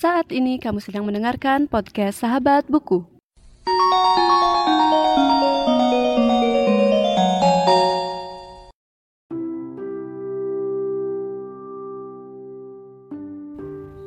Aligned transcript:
Saat 0.00 0.32
ini 0.32 0.56
kamu 0.56 0.80
sedang 0.80 1.04
mendengarkan 1.04 1.68
podcast 1.68 2.24
Sahabat 2.24 2.64
Buku. 2.72 3.04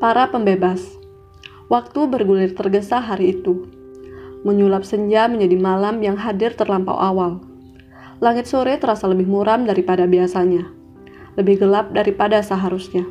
Para 0.02 0.34
pembebas 0.34 0.82
Waktu 1.70 2.10
bergulir 2.10 2.58
tergesa 2.58 2.98
hari 2.98 3.38
itu. 3.38 3.70
Menyulap 4.42 4.90
senja 4.90 5.30
menjadi 5.30 5.62
malam 5.62 6.02
yang 6.02 6.18
hadir 6.18 6.58
terlampau 6.58 6.98
awal. 6.98 7.38
Langit 8.18 8.50
sore 8.50 8.82
terasa 8.82 9.06
lebih 9.06 9.30
muram 9.30 9.70
daripada 9.70 10.10
biasanya. 10.10 10.66
Lebih 11.38 11.62
gelap 11.62 11.94
daripada 11.94 12.42
seharusnya. 12.42 13.06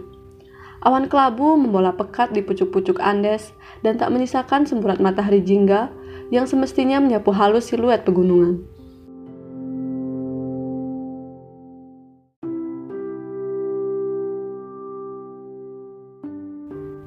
Awan 0.82 1.06
kelabu 1.06 1.54
membola 1.54 1.94
pekat 1.94 2.34
di 2.34 2.42
pucuk-pucuk 2.42 2.98
Andes 2.98 3.54
dan 3.86 4.02
tak 4.02 4.10
menyisakan 4.10 4.66
semburat 4.66 4.98
matahari 4.98 5.38
jingga 5.38 5.86
yang 6.34 6.42
semestinya 6.50 6.98
menyapu 6.98 7.30
halus 7.30 7.70
siluet 7.70 8.02
pegunungan. 8.02 8.58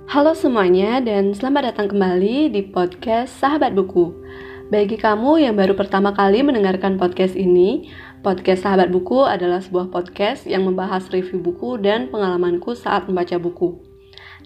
Halo 0.08 0.32
semuanya 0.32 1.04
dan 1.04 1.36
selamat 1.36 1.76
datang 1.76 1.92
kembali 1.92 2.55
di 2.55 2.64
podcast 2.72 3.36
Sahabat 3.44 3.76
Buku. 3.76 4.16
Bagi 4.66 4.98
kamu 4.98 5.46
yang 5.46 5.54
baru 5.54 5.78
pertama 5.78 6.10
kali 6.10 6.42
mendengarkan 6.42 6.98
podcast 6.98 7.38
ini, 7.38 7.86
Podcast 8.26 8.66
Sahabat 8.66 8.90
Buku 8.90 9.22
adalah 9.22 9.62
sebuah 9.62 9.94
podcast 9.94 10.50
yang 10.50 10.66
membahas 10.66 11.05
review 11.14 11.38
buku 11.38 11.78
dan 11.78 12.10
pengalamanku 12.10 12.74
saat 12.74 13.05
membaca 13.05 13.38
buku. 13.38 13.78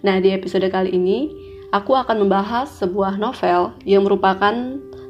Nah, 0.04 0.20
di 0.20 0.36
episode 0.36 0.68
kali 0.68 0.92
ini, 0.92 1.32
aku 1.72 1.96
akan 1.96 2.20
membahas 2.20 2.68
sebuah 2.68 3.16
novel 3.16 3.72
yang 3.88 4.04
merupakan 4.04 4.52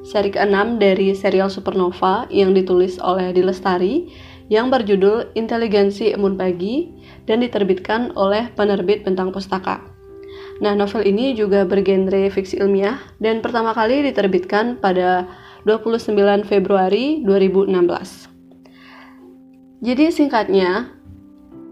seri 0.06 0.31
ke-6 0.31 0.78
dari 0.78 1.11
serial 1.19 1.50
Supernova 1.50 2.31
yang 2.31 2.55
ditulis 2.55 3.03
oleh 3.03 3.34
Dilestari 3.34 4.06
yang 4.47 4.70
berjudul 4.70 5.34
Inteligensi 5.34 6.14
Embun 6.14 6.38
Pagi 6.38 6.86
dan 7.27 7.42
diterbitkan 7.42 8.14
oleh 8.14 8.47
penerbit 8.55 9.03
Bentang 9.03 9.34
Pustaka. 9.34 10.00
Nah, 10.61 10.77
novel 10.77 11.08
ini 11.08 11.33
juga 11.33 11.64
bergenre 11.64 12.28
fiksi 12.28 12.61
ilmiah 12.61 13.00
dan 13.16 13.41
pertama 13.41 13.72
kali 13.72 14.05
diterbitkan 14.05 14.77
pada 14.77 15.25
29 15.64 16.44
Februari 16.44 17.25
2016. 17.25 18.28
Jadi 19.81 20.12
singkatnya, 20.12 20.92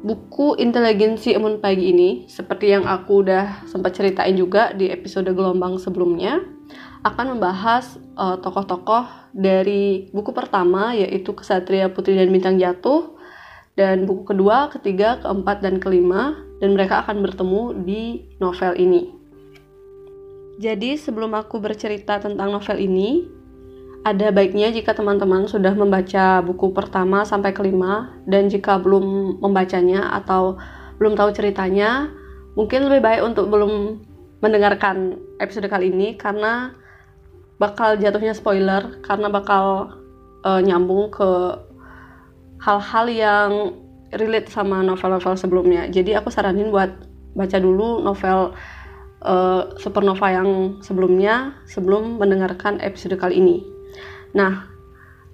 buku 0.00 0.56
Inteligensi 0.56 1.36
Emun 1.36 1.60
Pagi 1.60 1.92
ini, 1.92 2.24
seperti 2.24 2.72
yang 2.72 2.88
aku 2.88 3.28
udah 3.28 3.68
sempat 3.68 3.92
ceritain 3.92 4.32
juga 4.32 4.72
di 4.72 4.88
episode 4.88 5.28
gelombang 5.36 5.76
sebelumnya, 5.76 6.40
akan 7.04 7.36
membahas 7.36 8.00
uh, 8.16 8.40
tokoh-tokoh 8.40 9.04
dari 9.36 10.08
buku 10.16 10.32
pertama 10.32 10.96
yaitu 10.96 11.36
Kesatria 11.36 11.92
Putri 11.92 12.16
dan 12.16 12.32
Bintang 12.32 12.56
Jatuh, 12.56 13.20
dan 13.76 14.08
buku 14.08 14.32
kedua, 14.32 14.72
ketiga, 14.72 15.20
keempat, 15.20 15.60
dan 15.60 15.76
kelima, 15.76 16.47
dan 16.58 16.74
mereka 16.74 17.06
akan 17.06 17.22
bertemu 17.22 17.62
di 17.86 18.02
novel 18.42 18.74
ini. 18.78 19.02
Jadi 20.58 20.98
sebelum 20.98 21.38
aku 21.38 21.62
bercerita 21.62 22.18
tentang 22.18 22.50
novel 22.50 22.82
ini, 22.82 23.30
ada 24.02 24.30
baiknya 24.34 24.74
jika 24.74 24.94
teman-teman 24.94 25.46
sudah 25.46 25.70
membaca 25.74 26.42
buku 26.42 26.74
pertama 26.74 27.22
sampai 27.22 27.54
kelima 27.54 28.10
dan 28.26 28.50
jika 28.50 28.78
belum 28.78 29.38
membacanya 29.38 30.10
atau 30.18 30.58
belum 30.98 31.14
tahu 31.14 31.30
ceritanya, 31.30 32.10
mungkin 32.58 32.90
lebih 32.90 33.06
baik 33.06 33.22
untuk 33.22 33.46
belum 33.50 34.02
mendengarkan 34.42 35.18
episode 35.38 35.66
kali 35.70 35.94
ini 35.94 36.18
karena 36.18 36.74
bakal 37.58 37.98
jatuhnya 37.98 38.34
spoiler 38.34 39.02
karena 39.02 39.26
bakal 39.30 39.94
uh, 40.46 40.62
nyambung 40.62 41.10
ke 41.10 41.58
hal-hal 42.62 43.06
yang 43.10 43.50
relate 44.14 44.48
sama 44.48 44.80
novel-novel 44.80 45.36
sebelumnya. 45.36 45.88
Jadi 45.88 46.16
aku 46.16 46.32
saranin 46.32 46.72
buat 46.72 46.90
baca 47.36 47.58
dulu 47.60 48.00
novel 48.00 48.56
uh, 49.22 49.74
Supernova 49.76 50.32
yang 50.32 50.80
sebelumnya 50.80 51.54
sebelum 51.68 52.16
mendengarkan 52.16 52.80
episode 52.80 53.18
kali 53.20 53.38
ini. 53.38 53.56
Nah, 54.32 54.68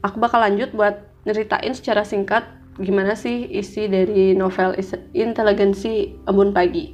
aku 0.03 0.19
bakal 0.19 0.43
lanjut 0.43 0.75
buat 0.75 1.11
nyeritain 1.25 1.73
secara 1.73 2.05
singkat 2.05 2.45
gimana 2.83 3.15
sih 3.15 3.47
isi 3.55 3.87
dari 3.87 4.35
novel 4.35 4.75
Inteligensi 5.15 6.11
Embun 6.27 6.51
Pagi. 6.51 6.91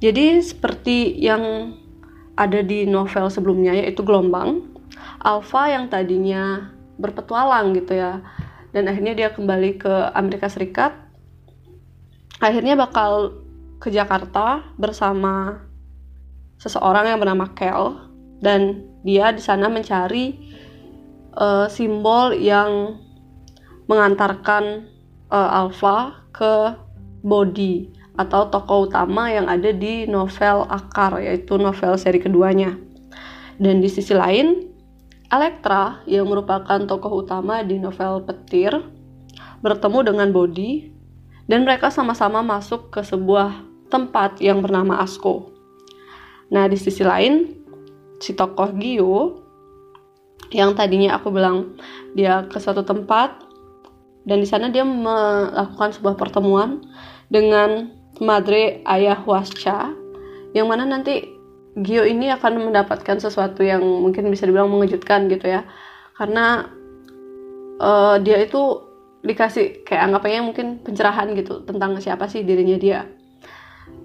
Jadi 0.00 0.40
seperti 0.40 1.16
yang 1.20 1.76
ada 2.36 2.64
di 2.64 2.88
novel 2.88 3.28
sebelumnya 3.28 3.76
yaitu 3.76 4.00
Gelombang, 4.00 4.72
Alpha 5.20 5.68
yang 5.68 5.92
tadinya 5.92 6.72
berpetualang 6.96 7.76
gitu 7.76 7.96
ya, 7.96 8.20
dan 8.70 8.86
akhirnya 8.86 9.14
dia 9.14 9.28
kembali 9.34 9.82
ke 9.82 9.92
Amerika 10.14 10.46
Serikat, 10.46 10.94
akhirnya 12.38 12.78
bakal 12.78 13.42
ke 13.80 13.90
Jakarta 13.90 14.62
bersama 14.76 15.64
seseorang 16.60 17.08
yang 17.08 17.18
bernama 17.18 17.50
Kel 17.56 17.96
dan 18.44 18.84
dia 19.02 19.32
di 19.32 19.40
sana 19.40 19.72
mencari 19.72 20.36
uh, 21.34 21.66
simbol 21.72 22.36
yang 22.36 23.00
mengantarkan 23.88 24.86
uh, 25.32 25.58
Alpha 25.64 26.28
ke 26.30 26.76
body 27.24 27.90
atau 28.20 28.52
tokoh 28.52 28.86
utama 28.86 29.32
yang 29.32 29.48
ada 29.48 29.72
di 29.72 30.04
novel 30.04 30.68
Akar 30.68 31.16
yaitu 31.18 31.56
novel 31.56 31.96
seri 31.96 32.20
keduanya. 32.20 32.76
Dan 33.60 33.84
di 33.84 33.88
sisi 33.92 34.16
lain, 34.16 34.69
Elektra 35.30 36.02
yang 36.10 36.26
merupakan 36.26 36.82
tokoh 36.90 37.22
utama 37.22 37.62
di 37.62 37.78
novel 37.78 38.26
Petir 38.26 38.74
bertemu 39.62 40.10
dengan 40.10 40.28
Body 40.34 40.90
dan 41.46 41.62
mereka 41.62 41.86
sama-sama 41.86 42.42
masuk 42.42 42.90
ke 42.90 42.98
sebuah 43.06 43.62
tempat 43.90 44.42
yang 44.42 44.58
bernama 44.58 44.98
Asko. 44.98 45.50
Nah, 46.50 46.66
di 46.66 46.74
sisi 46.74 47.06
lain, 47.06 47.54
si 48.18 48.34
tokoh 48.34 48.74
Gio 48.74 49.46
yang 50.50 50.74
tadinya 50.74 51.14
aku 51.14 51.30
bilang 51.30 51.78
dia 52.18 52.42
ke 52.50 52.58
suatu 52.58 52.82
tempat 52.82 53.38
dan 54.26 54.42
di 54.42 54.48
sana 54.50 54.66
dia 54.66 54.82
melakukan 54.82 55.94
sebuah 55.94 56.18
pertemuan 56.18 56.82
dengan 57.30 57.94
Madre 58.18 58.82
Ayahuasca 58.82 59.94
yang 60.52 60.66
mana 60.66 60.84
nanti 60.84 61.39
Gio 61.78 62.02
ini 62.02 62.30
akan 62.34 62.70
mendapatkan 62.70 63.22
sesuatu 63.22 63.62
yang 63.62 63.82
mungkin 63.82 64.26
bisa 64.26 64.46
dibilang 64.46 64.70
mengejutkan 64.70 65.30
gitu 65.30 65.46
ya 65.46 65.62
karena 66.18 66.66
uh, 67.78 68.18
dia 68.18 68.42
itu 68.42 68.90
dikasih 69.22 69.86
kayak 69.86 70.10
anggapannya 70.10 70.42
mungkin 70.42 70.66
pencerahan 70.82 71.30
gitu 71.38 71.62
tentang 71.62 71.94
siapa 72.02 72.26
sih 72.26 72.42
dirinya 72.42 72.76
dia 72.80 73.06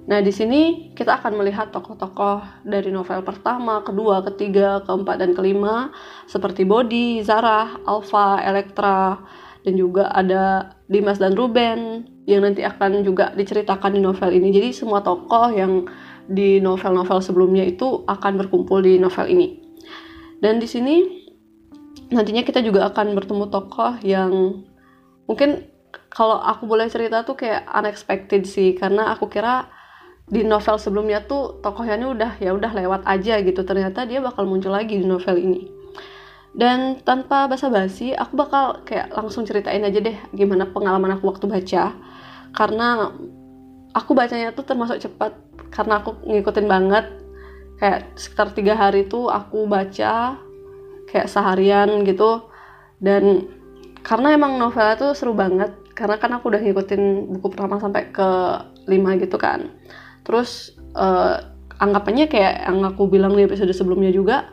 Nah, 0.05 0.21
di 0.21 0.29
sini 0.29 0.93
kita 0.93 1.17
akan 1.17 1.33
melihat 1.41 1.73
tokoh-tokoh 1.73 2.61
dari 2.61 2.93
novel 2.93 3.25
pertama, 3.25 3.81
kedua, 3.81 4.21
ketiga, 4.21 4.85
keempat, 4.85 5.17
dan 5.17 5.33
kelima 5.33 5.89
seperti 6.29 6.61
Body, 6.61 7.25
Zara, 7.25 7.81
Alpha, 7.89 8.37
Elektra, 8.45 9.17
dan 9.65 9.73
juga 9.73 10.13
ada 10.13 10.77
Dimas 10.85 11.17
dan 11.17 11.33
Ruben 11.33 12.05
yang 12.29 12.45
nanti 12.45 12.61
akan 12.61 13.01
juga 13.01 13.33
diceritakan 13.33 13.97
di 13.97 14.01
novel 14.05 14.29
ini. 14.29 14.53
Jadi 14.53 14.77
semua 14.77 15.01
tokoh 15.01 15.49
yang 15.49 15.89
di 16.25 16.57
novel-novel 16.61 17.21
sebelumnya 17.21 17.65
itu 17.65 18.03
akan 18.05 18.41
berkumpul 18.41 18.81
di 18.81 18.97
novel 18.97 19.29
ini. 19.29 19.47
Dan 20.41 20.59
di 20.59 20.67
sini 20.67 21.25
nantinya 22.11 22.45
kita 22.45 22.61
juga 22.61 22.85
akan 22.89 23.17
bertemu 23.17 23.45
tokoh 23.49 23.97
yang 24.05 24.61
mungkin 25.25 25.65
kalau 26.11 26.37
aku 26.37 26.67
boleh 26.69 26.91
cerita 26.91 27.23
tuh 27.23 27.39
kayak 27.39 27.65
unexpected 27.71 28.45
sih 28.45 28.75
karena 28.75 29.15
aku 29.15 29.31
kira 29.31 29.67
di 30.25 30.41
novel 30.41 30.81
sebelumnya 30.81 31.21
tuh 31.25 31.61
tokohnya 31.61 32.01
ini 32.01 32.07
udah 32.09 32.31
ya 32.41 32.51
udah 32.53 32.71
lewat 32.73 33.01
aja 33.05 33.41
gitu. 33.41 33.61
Ternyata 33.61 34.09
dia 34.09 34.19
bakal 34.21 34.49
muncul 34.49 34.73
lagi 34.73 34.97
di 34.97 35.05
novel 35.05 35.37
ini. 35.37 35.61
Dan 36.55 37.03
tanpa 37.03 37.51
basa-basi 37.51 38.15
aku 38.15 38.33
bakal 38.39 38.87
kayak 38.87 39.11
langsung 39.11 39.43
ceritain 39.43 39.83
aja 39.83 39.99
deh 39.99 40.15
gimana 40.31 40.65
pengalaman 40.71 41.19
aku 41.19 41.29
waktu 41.29 41.45
baca. 41.51 41.93
Karena 42.55 43.11
aku 43.95 44.11
bacanya 44.11 44.51
tuh 44.51 44.67
termasuk 44.67 44.99
cepat 44.99 45.31
karena 45.71 46.03
aku 46.03 46.19
ngikutin 46.27 46.67
banget. 46.67 47.05
Kayak 47.75 48.15
sekitar 48.15 48.55
tiga 48.55 48.73
hari 48.75 49.07
tuh 49.07 49.31
aku 49.31 49.67
baca 49.67 50.35
kayak 51.07 51.27
seharian 51.31 52.03
gitu. 52.03 52.43
Dan 52.99 53.47
karena 54.03 54.35
emang 54.35 54.59
novelnya 54.59 54.99
tuh 54.99 55.11
seru 55.15 55.31
banget 55.31 55.71
karena 55.95 56.19
kan 56.19 56.35
aku 56.35 56.51
udah 56.51 56.61
ngikutin 56.61 57.31
buku 57.39 57.47
pertama 57.55 57.79
sampai 57.79 58.11
ke 58.11 58.29
lima 58.91 59.15
gitu 59.15 59.39
kan. 59.39 59.71
Terus 60.27 60.75
uh, 60.95 61.39
anggapannya 61.79 62.27
kayak 62.27 62.67
yang 62.67 62.83
aku 62.83 63.07
bilang 63.07 63.35
di 63.35 63.47
episode 63.47 63.71
sebelumnya 63.71 64.11
juga 64.11 64.51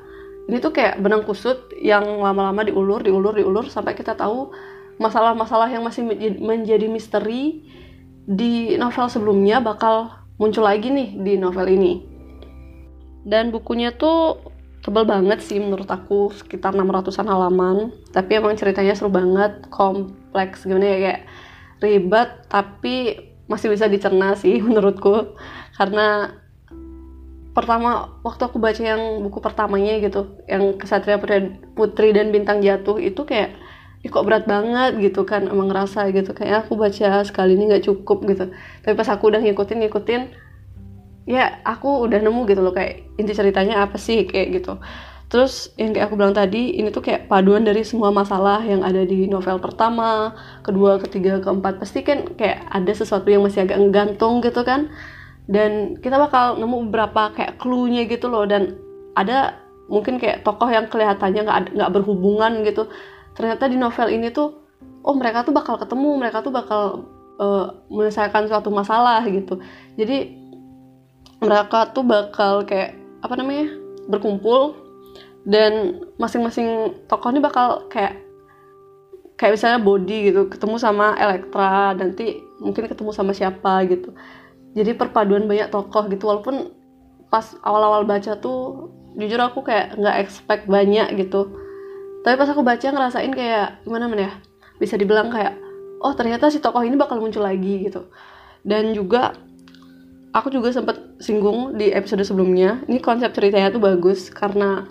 ini 0.51 0.59
tuh 0.59 0.75
kayak 0.75 0.99
benang 0.99 1.23
kusut 1.23 1.71
yang 1.79 2.03
lama-lama 2.19 2.67
diulur 2.67 2.99
diulur 3.03 3.35
diulur 3.35 3.71
sampai 3.71 3.95
kita 3.95 4.19
tahu 4.19 4.51
masalah-masalah 4.99 5.71
yang 5.71 5.87
masih 5.87 6.03
menjadi 6.43 6.91
misteri 6.91 7.63
di 8.27 8.79
novel 8.79 9.11
sebelumnya 9.11 9.59
bakal 9.59 10.11
muncul 10.39 10.67
lagi 10.67 10.91
nih 10.91 11.19
di 11.19 11.33
novel 11.39 11.67
ini. 11.71 11.93
Dan 13.23 13.55
bukunya 13.55 13.95
tuh 13.95 14.39
tebel 14.83 15.07
banget 15.07 15.39
sih 15.39 15.63
menurut 15.63 15.87
aku 15.87 16.35
sekitar 16.35 16.75
600-an 16.75 17.29
halaman. 17.31 17.95
Tapi 18.11 18.43
emang 18.43 18.59
ceritanya 18.59 18.99
seru 18.99 19.11
banget 19.11 19.71
kompleks 19.71 20.67
gimana 20.67 20.87
ya 20.87 20.99
kayak 20.99 21.23
ribet 21.83 22.31
tapi 22.51 22.95
masih 23.47 23.75
bisa 23.75 23.87
dicerna 23.87 24.35
sih 24.35 24.59
menurutku. 24.67 25.39
Karena 25.79 26.35
pertama 27.53 28.19
waktu 28.25 28.43
aku 28.49 28.57
baca 28.57 28.81
yang 28.81 29.23
buku 29.23 29.39
pertamanya 29.45 30.01
gitu 30.01 30.41
yang 30.49 30.73
kesatria 30.81 31.21
putri 31.77 32.17
dan 32.17 32.33
bintang 32.33 32.65
jatuh 32.65 32.97
itu 32.97 33.29
kayak 33.29 33.53
ya 34.03 34.09
kok 34.11 34.27
berat 34.27 34.45
banget 34.51 34.99
gitu 34.99 35.23
kan 35.23 35.47
emang 35.47 35.71
ngerasa 35.71 36.11
gitu 36.11 36.35
kayak 36.35 36.67
aku 36.67 36.75
baca 36.75 37.23
sekali 37.23 37.55
ini 37.55 37.71
nggak 37.71 37.87
cukup 37.87 38.27
gitu. 38.27 38.51
Tapi 38.83 38.95
pas 38.99 39.09
aku 39.09 39.31
udah 39.31 39.41
ngikutin 39.41 39.79
ngikutin 39.87 40.23
ya 41.31 41.63
aku 41.63 42.03
udah 42.11 42.19
nemu 42.19 42.51
gitu 42.51 42.61
loh 42.67 42.75
kayak 42.75 43.07
inti 43.15 43.31
ceritanya 43.31 43.87
apa 43.87 43.95
sih 43.95 44.27
kayak 44.27 44.59
gitu. 44.59 44.75
Terus 45.31 45.73
yang 45.81 45.97
kayak 45.97 46.13
aku 46.13 46.19
bilang 46.19 46.37
tadi 46.37 46.77
ini 46.77 46.93
tuh 46.93 47.01
kayak 47.01 47.31
paduan 47.31 47.65
dari 47.65 47.87
semua 47.87 48.13
masalah 48.13 48.61
yang 48.67 48.85
ada 48.85 49.01
di 49.07 49.25
novel 49.31 49.57
pertama 49.63 50.37
kedua 50.67 51.01
ketiga 51.01 51.41
keempat 51.41 51.81
pasti 51.81 52.05
kan 52.05 52.37
kayak 52.37 52.69
ada 52.69 52.93
sesuatu 52.93 53.31
yang 53.33 53.47
masih 53.47 53.65
agak 53.65 53.79
nggantung 53.81 54.43
gitu 54.43 54.67
kan. 54.67 54.91
Dan 55.47 55.97
kita 56.03 56.19
bakal 56.19 56.59
nemu 56.59 56.91
beberapa 56.91 57.33
kayak 57.39 57.57
clue-nya 57.63 58.05
gitu 58.11 58.27
loh 58.27 58.45
dan 58.51 58.77
ada 59.15 59.63
mungkin 59.91 60.19
kayak 60.19 60.43
tokoh 60.43 60.71
yang 60.71 60.89
kelihatannya 60.89 61.43
nggak 61.45 61.61
nggak 61.77 61.91
berhubungan 61.93 62.65
gitu 62.67 62.89
ternyata 63.33 63.69
di 63.69 63.77
novel 63.81 64.09
ini 64.13 64.29
tuh 64.33 64.63
oh 65.03 65.15
mereka 65.17 65.43
tuh 65.43 65.55
bakal 65.55 65.77
ketemu 65.81 66.09
mereka 66.19 66.45
tuh 66.45 66.53
bakal 66.55 67.07
uh, 67.43 67.67
menyelesaikan 67.91 68.47
suatu 68.47 68.71
masalah 68.71 69.25
gitu. 69.27 69.59
Jadi 69.99 70.39
mereka 71.43 71.91
tuh 71.91 72.07
bakal 72.07 72.63
kayak 72.63 72.95
apa 73.23 73.35
namanya 73.35 73.75
berkumpul 74.07 74.79
dan 75.43 76.03
masing-masing 76.23 76.95
tokoh 77.11 77.35
ini 77.35 77.43
bakal 77.43 77.91
kayak 77.91 78.19
kayak 79.35 79.59
misalnya 79.59 79.83
body 79.83 80.31
gitu 80.31 80.47
ketemu 80.47 80.79
sama 80.79 81.19
Elektra 81.19 81.99
nanti 81.99 82.39
mungkin 82.63 82.87
ketemu 82.87 83.11
sama 83.11 83.35
siapa 83.35 83.83
gitu. 83.91 84.15
Jadi 84.73 84.95
perpaduan 84.95 85.51
banyak 85.51 85.69
tokoh 85.69 86.07
gitu. 86.09 86.31
Walaupun 86.31 86.71
pas 87.27 87.59
awal-awal 87.67 88.07
baca 88.07 88.39
tuh 88.39 88.93
jujur 89.19 89.41
aku 89.43 89.67
kayak 89.67 89.99
nggak 89.99 90.17
expect 90.25 90.65
banyak 90.71 91.11
gitu 91.19 91.62
tapi 92.23 92.35
pas 92.39 92.49
aku 92.51 92.63
baca 92.63 92.87
ngerasain 92.87 93.33
kayak 93.35 93.83
gimana 93.83 94.07
mana 94.07 94.23
ya 94.31 94.33
bisa 94.79 94.95
dibilang 94.95 95.31
kayak 95.31 95.59
oh 96.03 96.15
ternyata 96.15 96.51
si 96.51 96.59
tokoh 96.59 96.83
ini 96.83 96.99
bakal 96.99 97.23
muncul 97.23 97.47
lagi 97.47 97.87
gitu. 97.87 98.11
Dan 98.63 98.95
juga 98.95 99.35
aku 100.35 100.51
juga 100.51 100.71
sempat 100.75 101.19
singgung 101.23 101.79
di 101.79 101.91
episode 101.95 102.23
sebelumnya 102.27 102.83
ini 102.91 102.99
konsep 102.99 103.31
ceritanya 103.35 103.71
tuh 103.75 103.83
bagus 103.83 104.31
karena 104.31 104.87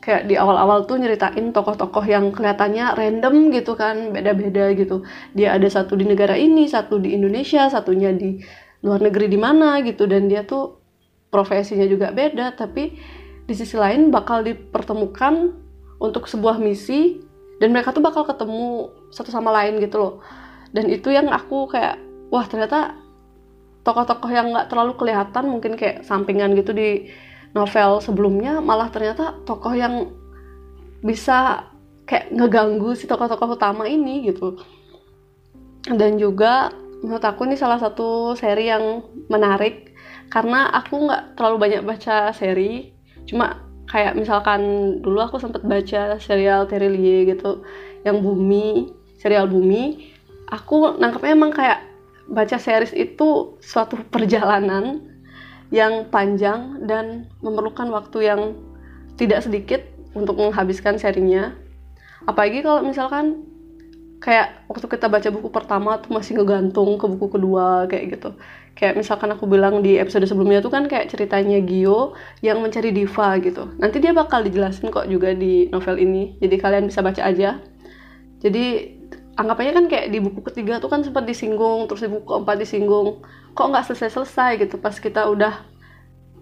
kayak 0.00 0.30
di 0.30 0.38
awal-awal 0.38 0.86
tuh 0.86 1.02
nyeritain 1.02 1.50
tokoh-tokoh 1.50 2.06
yang 2.06 2.30
kelihatannya 2.30 2.94
random 2.94 3.50
gitu 3.50 3.74
kan 3.74 4.14
beda-beda 4.14 4.70
gitu. 4.78 5.02
Dia 5.34 5.58
ada 5.58 5.66
satu 5.66 5.98
di 5.98 6.06
negara 6.06 6.38
ini 6.38 6.70
satu 6.70 7.02
di 7.02 7.12
Indonesia 7.12 7.66
satunya 7.66 8.14
di 8.14 8.38
luar 8.86 9.02
negeri 9.02 9.26
di 9.26 9.38
mana 9.40 9.82
gitu. 9.82 10.06
Dan 10.06 10.30
dia 10.30 10.46
tuh 10.46 10.78
profesinya 11.28 11.84
juga 11.84 12.14
beda 12.14 12.54
tapi 12.54 12.94
di 13.46 13.54
sisi 13.54 13.74
lain 13.74 14.14
bakal 14.14 14.46
dipertemukan 14.46 15.65
untuk 16.02 16.28
sebuah 16.28 16.60
misi 16.60 17.20
dan 17.56 17.72
mereka 17.72 17.92
tuh 17.92 18.04
bakal 18.04 18.28
ketemu 18.28 18.92
satu 19.08 19.32
sama 19.32 19.52
lain 19.52 19.80
gitu 19.80 19.96
loh. 19.96 20.14
Dan 20.72 20.92
itu 20.92 21.08
yang 21.08 21.32
aku 21.32 21.72
kayak 21.72 21.96
wah 22.28 22.44
ternyata 22.44 22.98
tokoh-tokoh 23.86 24.28
yang 24.28 24.50
nggak 24.52 24.68
terlalu 24.68 24.98
kelihatan 24.98 25.44
mungkin 25.46 25.78
kayak 25.78 26.02
sampingan 26.02 26.58
gitu 26.58 26.74
di 26.74 27.08
novel 27.54 28.02
sebelumnya 28.02 28.60
malah 28.60 28.90
ternyata 28.92 29.40
tokoh 29.46 29.72
yang 29.72 30.12
bisa 31.00 31.70
kayak 32.04 32.28
ngeganggu 32.34 32.92
si 32.98 33.08
tokoh-tokoh 33.08 33.56
utama 33.56 33.88
ini 33.88 34.28
gitu. 34.28 34.60
Dan 35.86 36.18
juga 36.18 36.74
menurut 37.00 37.22
aku 37.22 37.46
ini 37.46 37.54
salah 37.54 37.78
satu 37.78 38.34
seri 38.34 38.68
yang 38.68 39.06
menarik 39.30 39.94
karena 40.26 40.66
aku 40.74 41.06
nggak 41.06 41.38
terlalu 41.38 41.56
banyak 41.62 41.82
baca 41.86 42.34
seri 42.34 42.90
cuma 43.26 43.65
kayak 43.86 44.18
misalkan 44.18 44.60
dulu 45.00 45.22
aku 45.22 45.38
sempat 45.38 45.62
baca 45.62 46.18
serial 46.18 46.66
Terelie 46.66 47.30
gitu 47.30 47.62
yang 48.02 48.22
Bumi 48.22 48.96
serial 49.20 49.50
Bumi. 49.50 50.14
Aku 50.54 50.94
nangkepnya 51.02 51.34
emang 51.34 51.50
kayak 51.50 51.82
baca 52.30 52.54
series 52.58 52.94
itu 52.94 53.58
suatu 53.58 53.98
perjalanan 54.14 55.02
yang 55.74 56.06
panjang 56.14 56.86
dan 56.86 57.26
memerlukan 57.42 57.90
waktu 57.90 58.30
yang 58.30 58.54
tidak 59.18 59.42
sedikit 59.42 59.82
untuk 60.14 60.38
menghabiskan 60.38 60.94
serinya. 61.02 61.50
Apalagi 62.30 62.62
kalau 62.62 62.86
misalkan 62.86 63.42
kayak 64.16 64.66
waktu 64.66 64.86
kita 64.88 65.06
baca 65.12 65.28
buku 65.28 65.48
pertama 65.52 66.00
tuh 66.00 66.16
masih 66.16 66.40
ngegantung 66.40 66.96
ke 66.96 67.06
buku 67.06 67.26
kedua 67.36 67.84
kayak 67.90 68.16
gitu. 68.16 68.30
Kayak 68.76 69.00
misalkan 69.00 69.32
aku 69.32 69.48
bilang 69.48 69.80
di 69.80 69.96
episode 69.96 70.24
sebelumnya 70.28 70.60
tuh 70.60 70.72
kan 70.72 70.84
kayak 70.88 71.08
ceritanya 71.08 71.60
Gio 71.64 72.16
yang 72.44 72.60
mencari 72.60 72.92
diva 72.92 73.36
gitu. 73.40 73.72
Nanti 73.80 74.00
dia 74.00 74.12
bakal 74.12 74.44
dijelasin 74.44 74.92
kok 74.92 75.08
juga 75.08 75.32
di 75.32 75.68
novel 75.72 75.96
ini. 76.00 76.36
Jadi 76.40 76.56
kalian 76.60 76.84
bisa 76.88 77.00
baca 77.00 77.22
aja. 77.24 77.60
Jadi 78.40 78.96
anggap 79.36 79.56
aja 79.64 79.70
kan 79.76 79.84
kayak 79.88 80.06
di 80.12 80.18
buku 80.20 80.40
ketiga 80.52 80.80
tuh 80.80 80.88
kan 80.92 81.04
sempat 81.04 81.24
disinggung 81.24 81.88
terus 81.88 82.04
di 82.04 82.10
buku 82.12 82.24
keempat 82.24 82.56
disinggung. 82.60 83.24
Kok 83.56 83.66
nggak 83.72 83.84
selesai 83.88 84.12
selesai 84.12 84.50
gitu 84.60 84.76
pas 84.80 84.96
kita 84.96 85.28
udah 85.28 85.64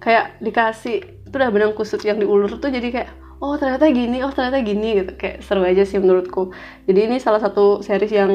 kayak 0.03 0.43
dikasih 0.43 1.01
itu 1.25 1.35
udah 1.35 1.51
benang 1.51 1.73
kusut 1.75 2.03
yang 2.05 2.21
diulur 2.21 2.51
tuh 2.61 2.71
jadi 2.71 2.89
kayak 2.93 3.11
oh 3.45 3.61
ternyata 3.61 3.85
gini 3.93 4.25
oh 4.25 4.33
ternyata 4.33 4.65
gini 4.65 5.05
gitu. 5.05 5.13
Kayak 5.21 5.45
seru 5.45 5.61
aja 5.61 5.85
sih 5.85 6.01
menurutku. 6.01 6.57
Jadi 6.89 7.01
ini 7.05 7.17
salah 7.21 7.45
satu 7.45 7.85
series 7.85 8.17
yang 8.17 8.33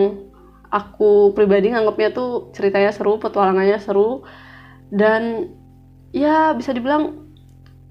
aku 0.69 1.33
pribadi 1.33 1.73
nganggapnya 1.73 2.13
tuh 2.13 2.53
ceritanya 2.53 2.93
seru, 2.93 3.17
petualangannya 3.17 3.81
seru. 3.81 4.21
Dan 4.93 5.49
ya 6.13 6.53
bisa 6.53 6.69
dibilang 6.77 7.25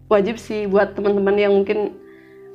wajib 0.06 0.38
sih 0.38 0.70
buat 0.70 0.94
teman-teman 0.94 1.34
yang 1.34 1.52
mungkin 1.58 1.98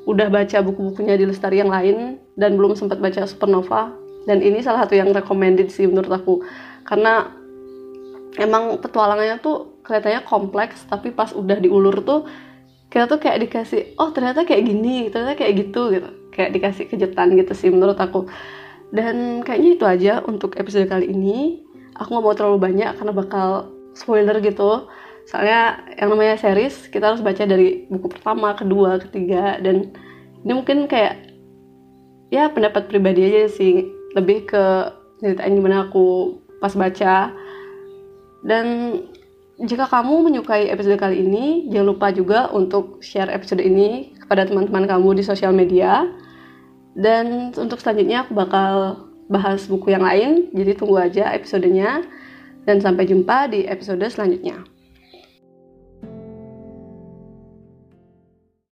udah 0.07 0.27
baca 0.31 0.59
buku-bukunya 0.63 1.15
di 1.15 1.27
Lestari 1.27 1.59
yang 1.63 1.71
lain 1.71 2.19
dan 2.39 2.55
belum 2.55 2.79
sempat 2.79 3.03
baca 3.03 3.27
Supernova. 3.27 3.91
Dan 4.23 4.39
ini 4.39 4.63
salah 4.63 4.87
satu 4.87 4.95
yang 4.95 5.11
recommended 5.11 5.67
sih 5.67 5.83
menurut 5.83 6.11
aku. 6.11 6.39
Karena 6.87 7.27
emang 8.39 8.79
petualangannya 8.79 9.43
tuh 9.43 9.83
kelihatannya 9.83 10.23
kompleks 10.23 10.87
tapi 10.87 11.11
pas 11.11 11.35
udah 11.35 11.59
diulur 11.59 12.01
tuh 12.01 12.25
kita 12.93 13.09
tuh 13.09 13.17
kayak 13.17 13.49
dikasih 13.49 13.97
oh 13.97 14.13
ternyata 14.13 14.45
kayak 14.45 14.69
gini 14.69 15.09
ternyata 15.09 15.33
kayak 15.33 15.53
gitu 15.65 15.89
gitu 15.89 16.09
kayak 16.29 16.53
dikasih 16.53 16.85
kejutan 16.85 17.33
gitu 17.33 17.53
sih 17.57 17.73
menurut 17.73 17.97
aku 17.97 18.29
dan 18.93 19.41
kayaknya 19.41 19.69
itu 19.73 19.85
aja 19.89 20.13
untuk 20.29 20.53
episode 20.61 20.85
kali 20.85 21.09
ini. 21.09 21.65
Aku 21.97 22.13
nggak 22.13 22.23
mau 22.23 22.37
terlalu 22.37 22.59
banyak 22.61 22.93
karena 22.93 23.13
bakal 23.13 23.73
spoiler 23.97 24.37
gitu. 24.37 24.85
Soalnya 25.25 25.81
yang 25.97 26.13
namanya 26.13 26.37
series 26.37 26.93
kita 26.93 27.09
harus 27.09 27.25
baca 27.25 27.41
dari 27.49 27.89
buku 27.89 28.05
pertama, 28.13 28.53
kedua, 28.53 29.01
ketiga 29.01 29.57
dan 29.57 29.89
ini 30.45 30.51
mungkin 30.53 30.85
kayak 30.85 31.33
ya 32.29 32.53
pendapat 32.53 32.85
pribadi 32.85 33.25
aja 33.25 33.49
sih 33.49 33.89
lebih 34.13 34.45
ke 34.45 34.63
ceritain 35.23 35.57
gimana 35.57 35.89
aku 35.89 36.37
pas 36.61 36.75
baca 36.75 37.31
dan 38.43 38.67
jika 39.61 39.85
kamu 39.85 40.25
menyukai 40.25 40.73
episode 40.73 40.97
kali 40.97 41.21
ini 41.21 41.69
jangan 41.69 41.87
lupa 41.93 42.09
juga 42.09 42.49
untuk 42.49 43.03
share 43.05 43.29
episode 43.29 43.61
ini 43.61 44.17
kepada 44.17 44.49
teman-teman 44.49 44.89
kamu 44.89 45.21
di 45.21 45.23
sosial 45.25 45.53
media 45.53 46.09
dan 46.93 47.49
untuk 47.57 47.81
selanjutnya 47.81 48.25
aku 48.25 48.37
bakal 48.37 48.97
bahas 49.31 49.65
buku 49.65 49.93
yang 49.93 50.05
lain, 50.05 50.53
jadi 50.53 50.77
tunggu 50.77 51.01
aja 51.01 51.33
episodenya. 51.33 52.05
Dan 52.63 52.79
sampai 52.79 53.03
jumpa 53.03 53.51
di 53.51 53.67
episode 53.67 53.99
selanjutnya. 54.07 54.63